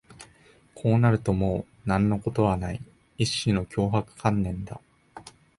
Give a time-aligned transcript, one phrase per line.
[0.73, 2.81] こうなるともう何のことはない、
[3.19, 4.81] 一種の脅迫観念だ